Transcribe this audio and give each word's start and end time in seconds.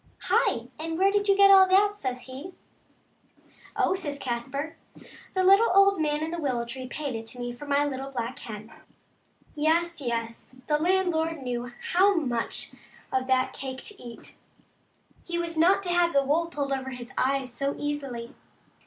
"Hi 0.31 0.51
I 0.79 0.83
and 0.83 0.97
where 0.97 1.11
did 1.11 1.27
you 1.27 1.37
get 1.37 1.51
all 1.51 1.67
that?" 1.67 1.95
says 1.95 2.21
he. 2.23 2.53
^ufijfavixSntk 3.75 3.75
mompint^toilloto^tnc*" 3.75 3.75
Oh," 3.85 3.93
says 3.93 4.17
Caspar," 4.17 4.75
the 5.35 5.43
little 5.43 5.69
old 5.75 6.01
man 6.01 6.21
in 6.23 6.31
the 6.31 6.41
willow 6.41 6.65
tree 6.65 6.87
paid 6.87 7.13
it 7.13 7.27
to 7.27 7.37
Hie 7.37 7.53
for 7.55 7.67
my 7.67 7.85
little 7.85 8.09
black 8.09 8.39
hen." 8.39 8.73
Yes, 9.53 10.01
yes, 10.01 10.55
the 10.65 10.79
landlord 10.79 11.43
knew 11.43 11.71
how 11.91 12.15
much 12.15 12.71
of 13.11 13.27
that 13.27 13.53
cake 13.53 13.83
to 13.83 14.01
eat. 14.01 14.37
He 15.23 15.37
was 15.37 15.55
not 15.55 15.83
to 15.83 15.89
have 15.89 16.13
the 16.13 16.25
wool 16.25 16.47
pulled 16.47 16.73
over 16.73 16.89
his 16.89 17.13
eyes 17.15 17.53
so 17.53 17.75
easily. 17.77 18.33